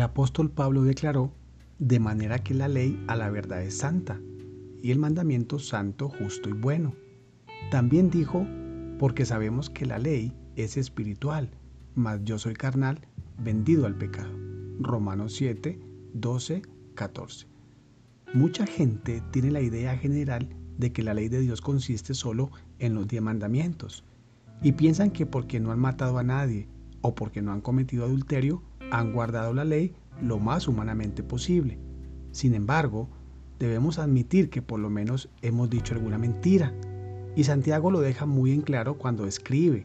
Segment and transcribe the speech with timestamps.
[0.00, 1.32] apóstol Pablo declaró,
[1.78, 4.20] de manera que la ley a la verdad es santa,
[4.82, 6.94] y el mandamiento santo, justo y bueno.
[7.70, 8.46] También dijo,
[8.98, 11.50] porque sabemos que la ley es espiritual,
[11.94, 13.00] mas yo soy carnal,
[13.38, 14.30] vendido al pecado.
[14.80, 15.78] Romanos 7,
[16.14, 16.62] 12,
[16.94, 17.46] 14.
[18.34, 20.48] Mucha gente tiene la idea general
[20.78, 24.04] de que la ley de Dios consiste solo en los diez mandamientos
[24.62, 26.68] y piensan que porque no han matado a nadie
[27.00, 28.62] o porque no han cometido adulterio,
[28.94, 31.78] han guardado la ley lo más humanamente posible.
[32.30, 33.08] Sin embargo,
[33.58, 36.72] debemos admitir que por lo menos hemos dicho alguna mentira.
[37.34, 39.84] Y Santiago lo deja muy en claro cuando escribe,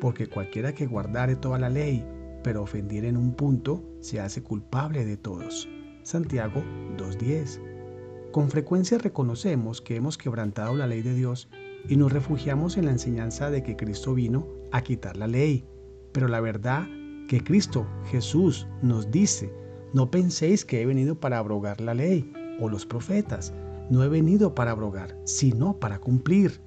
[0.00, 2.04] porque cualquiera que guardare toda la ley,
[2.44, 5.66] pero ofendiere en un punto, se hace culpable de todos.
[6.02, 6.62] Santiago
[6.98, 8.30] 2.10.
[8.32, 11.48] Con frecuencia reconocemos que hemos quebrantado la ley de Dios
[11.88, 15.64] y nos refugiamos en la enseñanza de que Cristo vino a quitar la ley.
[16.12, 16.86] Pero la verdad
[17.32, 19.50] que Cristo, Jesús, nos dice,
[19.94, 22.30] no penséis que he venido para abrogar la ley
[22.60, 23.54] o los profetas.
[23.88, 26.60] No he venido para abrogar, sino para cumplir.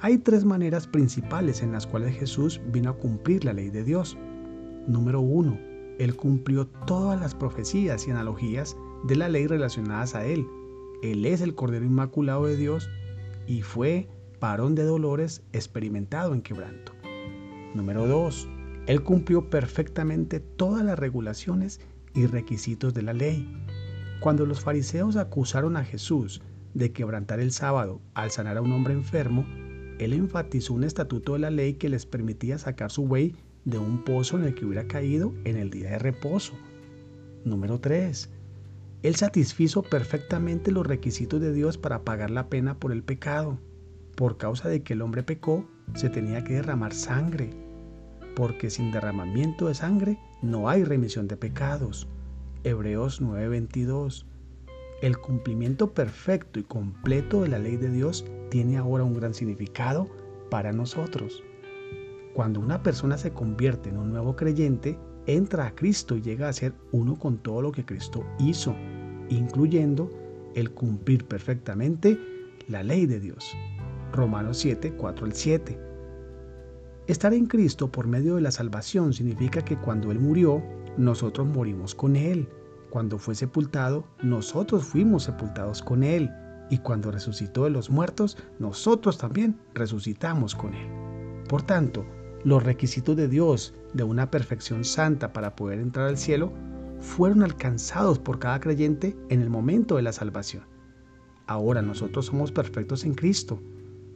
[0.00, 4.18] Hay tres maneras principales en las cuales Jesús vino a cumplir la ley de Dios.
[4.88, 5.56] Número uno,
[6.00, 10.48] Él cumplió todas las profecías y analogías de la ley relacionadas a Él.
[11.04, 12.90] Él es el Cordero Inmaculado de Dios
[13.46, 14.08] y fue
[14.40, 16.90] varón de dolores experimentado en quebranto.
[17.76, 18.48] Número 2.
[18.86, 21.80] Él cumplió perfectamente todas las regulaciones
[22.14, 23.48] y requisitos de la ley.
[24.20, 26.42] Cuando los fariseos acusaron a Jesús
[26.74, 29.46] de quebrantar el sábado al sanar a un hombre enfermo,
[29.98, 34.02] él enfatizó un estatuto de la ley que les permitía sacar su buey de un
[34.04, 36.54] pozo en el que hubiera caído en el día de reposo.
[37.44, 38.30] Número 3.
[39.02, 43.58] Él satisfizo perfectamente los requisitos de Dios para pagar la pena por el pecado.
[44.14, 47.50] Por causa de que el hombre pecó, se tenía que derramar sangre,
[48.34, 52.08] porque sin derramamiento de sangre no hay remisión de pecados.
[52.64, 54.26] Hebreos 9:22.
[55.02, 60.08] El cumplimiento perfecto y completo de la ley de Dios tiene ahora un gran significado
[60.50, 61.42] para nosotros.
[62.34, 66.52] Cuando una persona se convierte en un nuevo creyente, entra a Cristo y llega a
[66.52, 68.74] ser uno con todo lo que Cristo hizo,
[69.28, 70.10] incluyendo
[70.54, 72.18] el cumplir perfectamente
[72.68, 73.56] la ley de Dios.
[74.12, 75.89] Romanos 7, 4 al 7.
[77.10, 80.62] Estar en Cristo por medio de la salvación significa que cuando Él murió,
[80.96, 82.48] nosotros morimos con Él.
[82.88, 86.30] Cuando fue sepultado, nosotros fuimos sepultados con Él.
[86.70, 90.86] Y cuando resucitó de los muertos, nosotros también resucitamos con Él.
[91.48, 92.06] Por tanto,
[92.44, 96.52] los requisitos de Dios de una perfección santa para poder entrar al cielo
[97.00, 100.62] fueron alcanzados por cada creyente en el momento de la salvación.
[101.48, 103.60] Ahora nosotros somos perfectos en Cristo.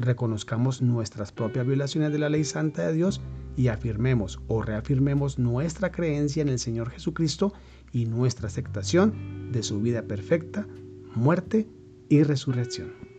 [0.00, 3.20] Reconozcamos nuestras propias violaciones de la ley santa de Dios
[3.54, 7.52] y afirmemos o reafirmemos nuestra creencia en el Señor Jesucristo
[7.92, 10.66] y nuestra aceptación de su vida perfecta,
[11.14, 11.68] muerte
[12.08, 13.09] y resurrección.